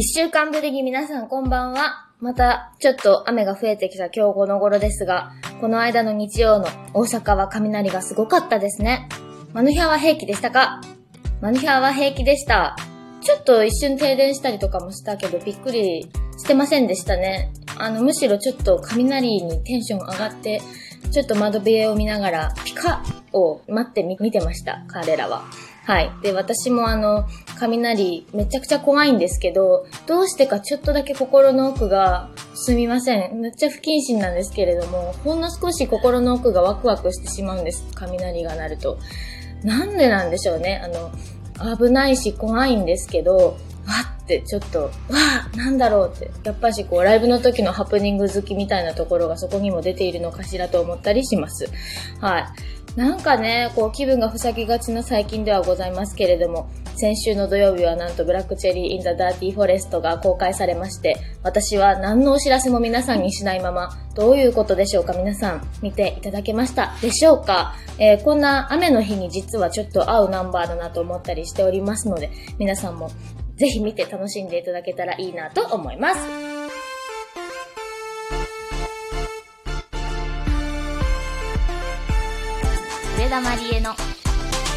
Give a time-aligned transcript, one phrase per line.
[0.00, 2.06] 一週間ぶりに皆さんこんばんは。
[2.20, 9.08] また、ちょっと雨が増えてきた今日この頃ですが、この間の日曜の大阪は雷がすごかったですね。
[9.52, 10.80] マヌヒャは平気でしたか？
[11.40, 12.76] マヌヒャは平気でした。
[13.22, 17.50] ちょっと一瞬停電したりとかもしたけど、びっくりしてませんでしたね。
[17.76, 20.62] あの、むしろちょっと雷にテンション上がって、
[21.10, 23.02] ちょっと窓辺を見ながら、ピカ
[23.32, 25.42] ッを待ってみ見てました、彼らは。
[25.88, 26.12] はい。
[26.20, 27.26] で、私もあの、
[27.58, 33.40] 雷めちゃくちゃ怖いんですけど、どうしてかちょっとだけ心の奥が、すみません。
[33.40, 37.86] めっちゃ不謹慎なんですけれども、ほんの少し心の奥がワクワクしてしまうんです。
[37.94, 38.98] 雷が鳴ると。
[39.64, 40.78] なんでなんでしょうね。
[40.84, 41.10] あの、
[41.78, 43.54] 危ないし怖いんですけど、わ
[44.22, 46.30] ってちょっと、わあなんだろうって。
[46.44, 51.66] やっぱしこう、ライブの時のハプニング好きみたいなところがそこにも出ているのかしらと思ったりします。
[52.20, 52.46] はい。
[52.98, 73.12] なんかね、こう気分がふさぎがちな最近ではございますけれども、先週の土曜日はなんと Black Cherry in the Dirty Forest が公開されまして、私は何のお知らせも皆さんにしないまま、どういうことでしょうか皆さん見ていただけましたでしょうか、えーこんな雨の日に実はちょっと合うナンバーだなと思ったりしておりますので、皆さんも
[73.54, 76.57] ぜひ見て楽しんでいただけたらいいなと思います。
[83.28, 83.94] 上田まりえの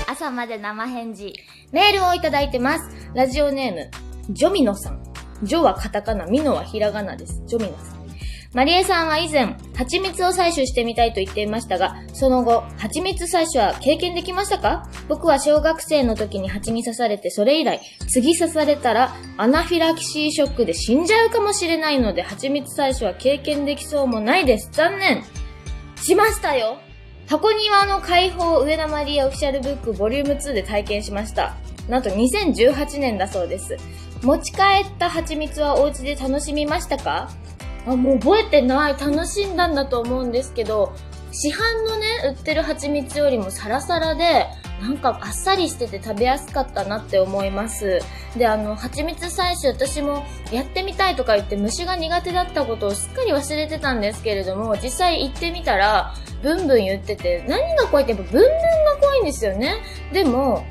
[0.09, 1.33] 朝まで生返事。
[1.71, 2.83] メールをいただいてます。
[3.16, 3.89] ラジオネーム、
[4.30, 5.02] ジョミノさん。
[5.41, 7.41] ジョはカタカナ、ミノはひらがなです。
[7.47, 8.05] ジョミノさん。
[8.53, 14.83] マリエさんは以前、蜂蜜を採取してみたいと言っていましたが、その後、蜂蜜採取は経験できましたか？
[15.08, 24.67] 僕は小学生の時に蜂に刺されて、それ以来、次刺されたら、アナフィラキシーショックで死んじゃうかもしれないので、蜂蜜採取は経験できそうもないです。
[24.73, 25.23] 残念
[26.03, 26.80] しましたよ
[27.27, 31.55] 箱庭の開放上田マリーオフィシャルブックボリューム2で体験しました。
[31.88, 33.77] なんと2018年だそうです。
[34.22, 37.30] 持ち帰った蜂蜜はお家で楽しみましたか？
[37.88, 38.94] あ、もう覚えてない。
[38.99, 40.94] 楽しんだんだと思うんですけど、
[41.31, 44.45] 市販のね、売ってる蜂蜜よりもサラサラで、
[44.81, 48.02] なんかあっさりしてて食べやすかったなって思います。
[48.36, 59.75] で、あの、蜂蜜採取私もやってみたいとか言って虫が苦手だったことをすっかり忘れてたんですけれども、実際行ってみたら、ブンブン言ってて、何が怖いってやっぱブンブンが怖いんですよね。
[60.11, 60.65] でも、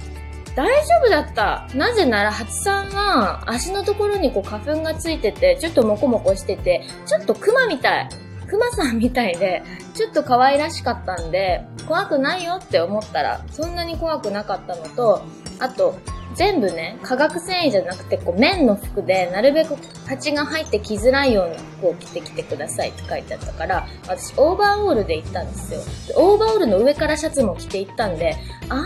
[0.57, 1.69] 大丈夫だった。
[1.75, 8.09] なぜなら、ハチさんは足のところにこう花粉がついてて、ちょっとモコモコしてて、ちょっとクマみたい。
[8.51, 9.63] クマさんみたいで、
[9.95, 15.23] ちょっと可愛らしかったんで、怖くないよって思ったら、そんなに怖くなかったのと、
[15.61, 15.97] あと、
[16.35, 25.81] 全部ね、化学繊維じゃなくて、こう、綿の服で、なるべく蜂が入ってきづらいような服を着てきてくださいって書いてあったから、私、オーバーオールで行ったんですよ。
[26.09, 28.37] でオーバーオールの上からシャツも着て行ったんで、
[28.69, 28.85] あの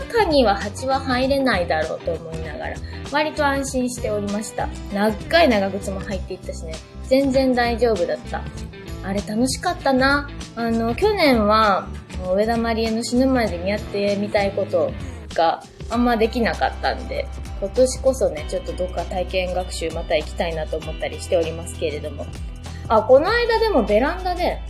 [0.00, 2.76] 中には蜂は入れないだろうと思いながら、
[3.10, 4.68] 割と安心しておりました。
[4.92, 6.74] 長い長靴も入っていったしね、
[7.04, 8.42] 全然大丈夫だった。
[9.06, 10.28] あれ楽しかったな。
[10.56, 11.86] あの、去年は、
[12.28, 14.90] 上田まりえの死ぬまでにやってみたいこと
[15.32, 17.28] があんまできなかったんで、
[17.60, 22.26] 今年こそね、ちょっとどっか体験学習また行きたいなと思ったりしておりますけれども。
[22.88, 24.60] あ、この間でもベランダで、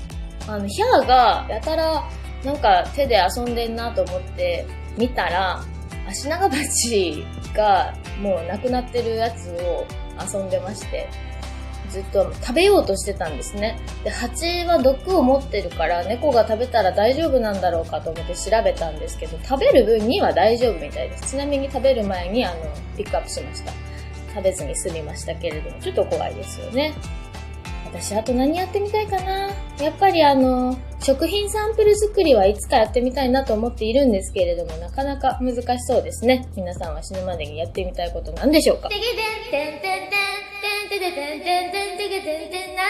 [0.46, 2.04] あの、ヒャーがやたら
[2.44, 4.66] なんか手で遊んでんなと思って
[4.98, 5.64] 見たら、
[6.06, 9.86] 足長鉢がもうなくなってるやつを
[10.20, 11.08] 遊んでまして、
[11.96, 13.78] ずっと食べようとしてたんですね。
[14.04, 21.30] で、蜂は毒を持ってるから、猫が食べたら大丈夫なんだろうかと思って調べたんですけど、食べる分には大丈夫みたいです。
[21.30, 22.56] ちなみに食べる前に、あの、
[22.98, 23.72] ピックアップしました。
[24.34, 26.92] 食べずに済みましたけれども、ちょっと怖いですよね。
[27.86, 29.48] 私、あと何やってみたいかな
[29.80, 36.46] やっぱりあの、食品サンプル作りはいつかやってみたいなと思っているんですけれども、なかなか難しそうですね。
[36.56, 38.90] 皆さんは死ぬまでにやってみたいことなんでしょうか
[40.98, 42.80] てでてんてんてんててんてん、なんでもベ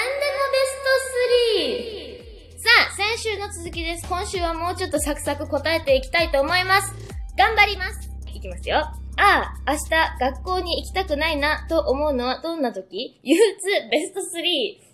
[0.62, 2.62] スト 3!
[2.62, 4.06] さあ、先週の続きです。
[4.08, 6.94] 今週はもうちょっとサクサク答えていきたいと思います。
[7.36, 8.08] 頑張ります。
[8.32, 8.78] いきますよ。
[8.78, 9.90] ああ、明日
[10.20, 14.24] 学校に行きたくないなと思うのはどんな時憂鬱ベスト 3!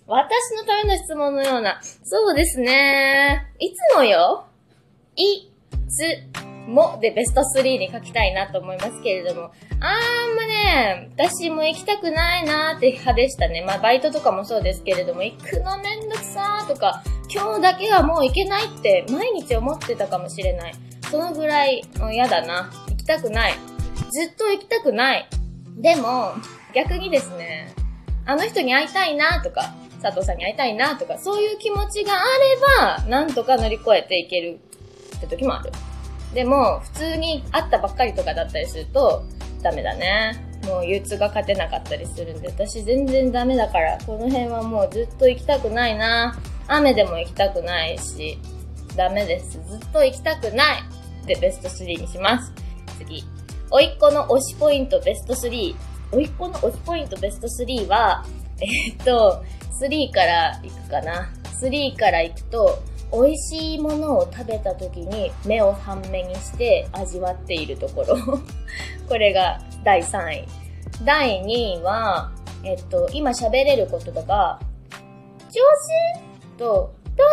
[0.07, 1.79] 私のための質問のような。
[2.03, 3.53] そうですね。
[3.59, 4.47] いつもよ。
[5.15, 5.51] い、
[5.87, 9.51] つ、もでベスト3に書きたいなと思いますけれども。
[9.79, 13.63] あんまね、私も行きたくないなーって派でしたね。
[13.65, 20.73] まあバイトとかもそうですけれども、行くのめんどくさーとか、今日だけはもう行けないって毎日思ってたかもしれない。
[21.09, 22.71] そのぐらいう嫌だな。
[22.89, 23.53] 行きたくない。
[24.11, 25.27] ずっと行きたくない。
[25.77, 26.33] でも、
[26.73, 27.73] 逆にですね、
[28.25, 32.23] あの人に会いたいなとか、佐藤さんに会いたいなとか、そういう気持ちがあ
[32.97, 34.59] れば、なんとか乗り越えていける
[35.17, 35.71] って時もある。
[36.33, 39.23] でも、普通に会ったばっかりとかだったりすると、
[39.61, 40.45] ダメだね。
[40.65, 46.35] もう憂鬱が勝てなかったりするんで、私全然ダメだから、この辺はもうずっと行きたくないな。
[46.67, 48.39] 雨でも行きたくないし、
[48.95, 49.51] ダメです。
[49.51, 50.83] ずっと行きたくない
[51.25, 52.53] でベスト3にします。
[52.97, 53.23] 次。
[53.71, 55.75] おいっ子の推しポイントベスト3。
[56.11, 58.25] おいっ子の推しポイントベスト3は、
[58.59, 59.43] えっと、
[59.81, 61.29] 3から行くかな。
[61.61, 62.79] 3から行くと、
[63.13, 68.17] 美味しいものを食べた時に目を半目にして味わっているところ。
[69.07, 70.47] これが第3位。
[71.05, 72.31] 第2位は、
[72.63, 74.59] えっと、今喋れる言葉が、
[75.51, 75.61] 上
[76.21, 77.23] 司と、ど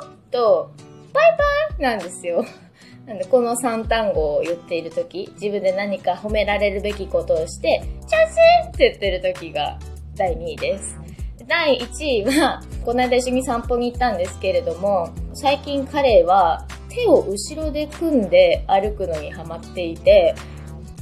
[0.00, 0.70] うぞと、
[1.12, 1.36] バイ
[1.78, 2.44] バイなんですよ。
[3.06, 8.32] なんで、この3単語を言っているとき、自分で何か褒められるべきことをして、チャンス
[8.68, 9.78] って言ってるときが
[10.14, 11.01] 第2位です。
[11.46, 20.34] 第1位は、この間一緒に散歩に行ったんですけれども、最近彼は手を後ろで組んで歩くのにハマっていて、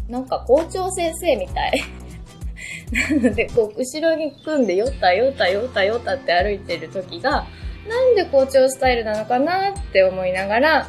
[0.09, 1.83] なんか校長先生みたい。
[3.23, 7.47] なので、こう、後ろに組んで、よったよたよたよたって歩いてる時が、
[7.89, 10.89] なんで校長スタイルなのかなって思いながら、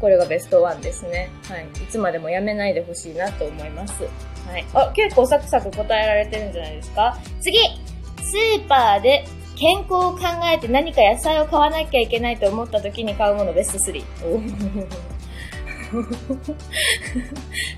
[0.00, 1.30] これがベストワンですね。
[1.48, 1.66] はい。
[1.82, 4.02] いつまでもやめないでほしいなと思います。
[4.02, 4.08] は
[4.58, 4.64] い。
[4.72, 7.58] あ、結構サクサク答えられてるんじゃないですか次
[8.32, 9.26] スーパーで
[9.56, 10.20] 健康を考
[10.50, 14.02] えて何か野菜を買わなきゃいけないと思った時に買うものベスト3。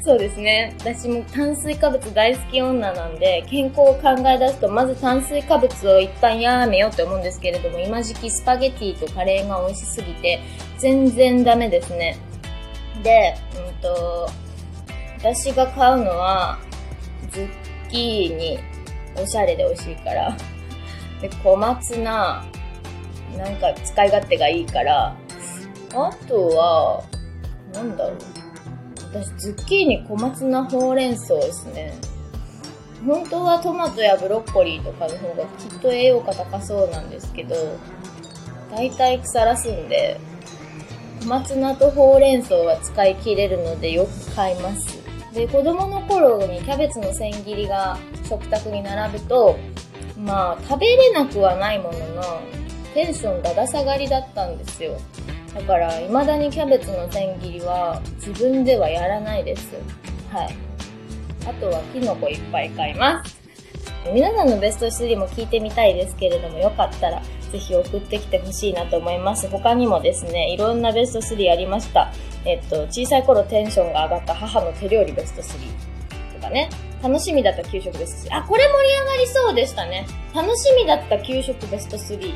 [0.05, 0.77] そうですね。
[0.79, 10.39] 私も炭水化物大好き女なんで、健康を考え出すと、まず炭水化物を一旦やめようって思うんですけれども、今時期スパゲティとカレーが美味しすぎて、
[10.79, 12.17] 全然ダメですね。
[13.03, 14.31] で、うんと、
[15.19, 16.61] 私が買うのは、
[17.33, 17.49] ズッ
[17.91, 18.61] キーニ、
[19.20, 20.37] おしゃれで美味しいから。
[21.20, 22.44] で、小松菜、
[23.37, 25.16] なんか使い勝手がいいから。
[25.94, 27.02] あとは、
[27.72, 28.16] なんだろう。
[29.12, 31.94] 私、ズッキーニ、小松菜、ほうれん草ですね。
[33.06, 37.55] 本当はトマトやブロッコリーとかの方がきっと栄養価高そうなんですけど、
[38.70, 40.19] 大体腐らすんで、
[41.20, 44.99] 小松菜とほうれん草は使い切れるのでよく買います。
[45.34, 49.56] で、子供の頃にキャベツの千切りが食卓に並ぶと、
[50.19, 52.23] まあ、食べれなくはないものの、
[52.94, 54.97] テンションだだ下がりだったんですよ。
[55.55, 59.75] だから、未だにキャベツの千切りは自分ではやらないです。
[60.31, 60.56] はい。
[61.47, 63.44] あとはキノコいっぱい買います。
[64.12, 67.23] 皆さんのベスト3も聞いてみたいですけれども、よかったら
[67.53, 69.49] ぜひ送ってきてほしいなと思います。
[69.49, 72.12] 他にもですね、いろんなベスト3ありました。
[72.44, 76.69] えっと、小さい頃テンションが上がった母の手料理ベスト3とかね、
[77.05, 78.39] 楽しみだった給食ベスト3。
[78.39, 80.06] あ、これ盛り上がりそうでしたね。
[80.35, 82.33] 楽しみだった給食ベスト3。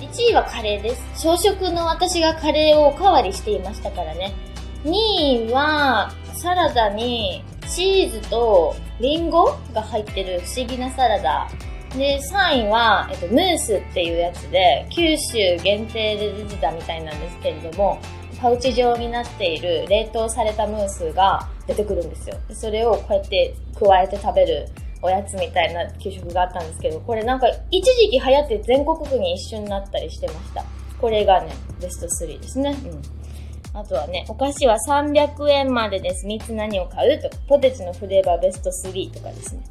[0.00, 1.22] 1位はカレーです。
[1.22, 4.34] 朝食の私がカレーをおかわりしていましたからね。
[4.82, 11.48] 2位は、サラダにチーズとリンゴが入ってる不思議なサラダ。
[11.96, 18.00] で、3位は、えっと、ムースっていうやつで、九州限定で出てたみたいなんですけれども、
[18.40, 22.36] パウチ状になっている冷凍されたムースが出てくるんですよ。
[22.48, 24.68] でそれをこうやって加えて食べる
[25.02, 30.64] おやつみたいな給食があったんですけど、これなんか一時期流行って全国区に一緒になったりしてました。
[31.00, 32.70] これがね、ベスト3ですね。
[32.70, 33.78] うん。
[33.78, 36.26] あとはね、お菓子は300円までです。
[36.26, 39.62] 3つ何を買うとか、ポテチのフレーバーベスト3とかですね。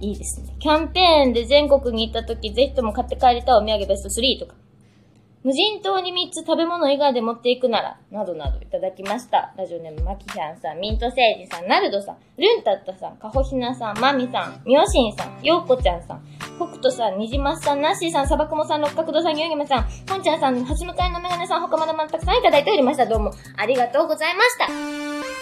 [0.00, 0.56] いいですね。
[0.58, 4.54] キャンペーンで全国に行った時、ぜひとも買って帰りたいお土産ベスト3とか。
[5.44, 9.52] 無人島に3つ食べ物以外で持っていくなら、などなどいただきました。
[9.56, 16.22] ラジオネームマキヒャンさん、ミントセージさん、ナルドさん、ルンタッタさん、カホヒナさん、マミさん、ミオシンさん、ヨーコちゃんさん、
[16.58, 23.06] 北斗さん、ニジマスさん、ナッシーさん、サバクモさん、六角堂さん、ヨギメさん、ポンちゃんさん、橋向かいのメガネさん、他まだまだたくさんいただいておりました。
[23.06, 25.41] どうもありがとうございました。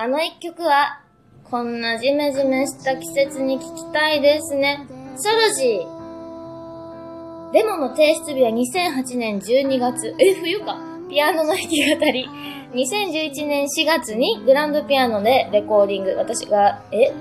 [0.00, 1.00] あの一曲は、
[1.42, 4.86] こんなジメジメした季節に聴きたいですね。
[5.16, 7.52] ソロジー。
[7.52, 10.14] デモの提出日は2008年12月。
[10.20, 10.78] え、冬か。
[11.10, 12.28] ピアノの弾き語り。
[12.74, 16.14] 2011年4月にグランドピアノでレコーディング。
[16.16, 17.12] 私が、え ?19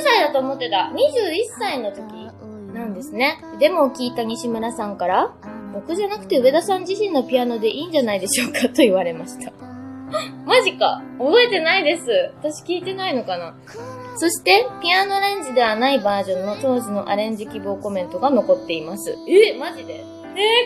[0.00, 0.92] 歳だと思ってた。
[0.94, 0.98] 21
[1.58, 2.02] 歳の時
[2.72, 3.42] なんですね。
[3.58, 5.34] デモを聞いた西村さんから、
[5.74, 9.69] 僕じゃなくて上田さん自身のピアノでいいんじゃないでしょうかと言われました。
[10.44, 11.02] マジか。
[11.18, 12.04] 覚えてないです。
[12.38, 13.54] 私聞いてないのかな。
[14.16, 19.16] そして、ピアノレンジではないバージョンの当時のアレンジ希望コメントが残っています。
[19.28, 19.94] え、マジで？
[19.94, 20.02] え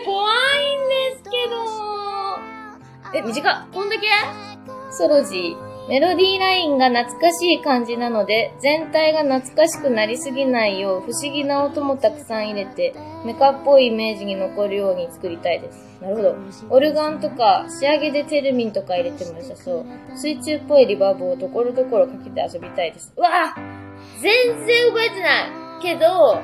[0.03, 0.33] ー、怖い
[0.77, 3.67] んですけどえ、短っ。
[3.73, 4.07] こんだけ？
[4.91, 5.74] ソロジー。
[5.87, 15.97] メロディーラインが懐かしい感じなので、全体が懐かしくなりすぎないよう、不思議な音もたくさん入れて、メカっぽいイメージに残るように作りたいです。
[16.01, 16.35] なるほど。
[16.71, 19.85] オルガンとか、仕上げでテルミンとか入れても良さそう。
[20.17, 23.13] 水中っぽいリバーブをところどころかけて遊びたいです。
[23.15, 23.29] うわ
[24.21, 26.41] 全然覚えてないけど、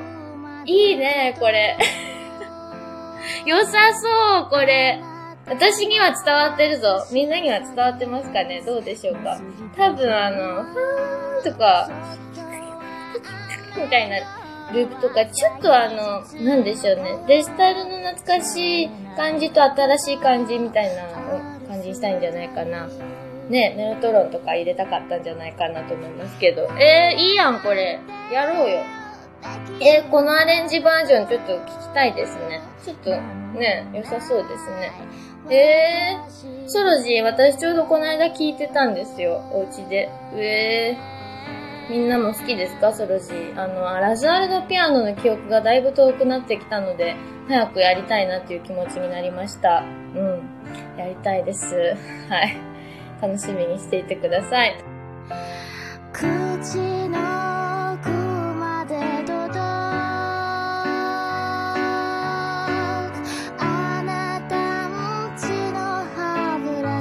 [0.66, 1.76] いいね、これ。
[3.44, 5.00] 良さそう、これ。
[5.54, 7.06] 私には伝わってるぞ。
[7.12, 8.62] みんなには伝わってますかね？
[8.64, 9.38] どうでしょうか？
[9.76, 11.88] 多分あの、ふーんとか、
[13.76, 14.16] みたいな
[14.72, 17.24] ループとか、ちょっとあの、なんでしょうね？
[17.28, 21.02] デジタルの懐かしい感じと新しい感じみたいな
[21.68, 22.88] 感じにしたいんじゃないかな。
[23.48, 26.62] ね、メロトロンとか入れたかったんじゃないかなと思いますけど。
[26.78, 28.00] えー、いいやん、これ。
[28.32, 28.84] やろうよ。
[29.80, 32.62] えー、このアレンジバージョンちょっと聞きたいですね。
[32.84, 33.10] ちょっと
[33.58, 34.92] ね、良さそうですね。
[35.50, 40.08] えー、ソロジー、私ちょうどこの間聞いてたんですよ、お家で。
[40.34, 43.60] えー、みんなも好きですか、ソロジー。
[43.60, 47.16] あの、ラズアルドピアノの記憶がだいぶ遠くなってきたので、
[47.48, 49.82] 早くやりたいなっていう気持ちになりました。
[50.14, 50.42] うん。
[50.96, 51.96] やりたいです。
[52.28, 52.56] はい。
[53.20, 54.74] 楽しみにしていてください。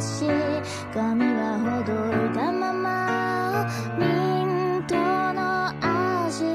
[0.02, 1.94] 歯ブラシ髪はほど
[2.26, 4.06] いたままミ
[4.80, 6.48] ントの味を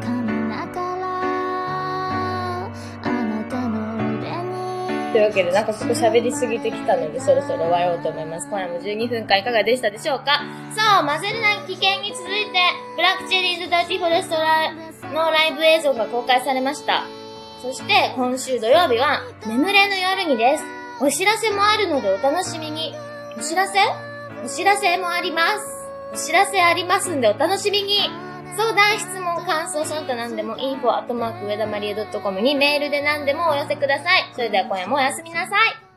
[0.00, 1.06] 噛みながら
[2.66, 2.68] あ
[3.02, 8.48] なたの腕にというわけで、なんかちょっと喋りすぎてきたので、そろそろ終わろうと思います。
[8.48, 10.42] 今夜も12分間いかがでしたでしょうか？
[10.76, 12.58] そう、混ぜるな危険に続いて、
[12.94, 14.70] Black Cherry's Dirty Forest
[15.12, 17.04] のライブ映像が公開されました。
[17.62, 20.79] そして、今週土曜日は、眠れぬ夜にです。
[21.02, 22.94] お知らせもあるのでお楽しみに。
[23.38, 23.78] お知らせ？
[24.44, 25.64] お知らせもあります。
[26.12, 28.00] お知らせありますんでお楽しみに。
[28.56, 34.30] 相談、質問、感想、その他何でも info アットマーク上田まりえ .com にメールで何でもお寄せください。
[34.34, 35.89] それでは今夜もおやすみなさい。